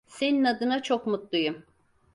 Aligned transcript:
Senin 0.07 0.43
adına 0.43 0.83
çok 0.83 1.07
mutluyum. 1.07 1.65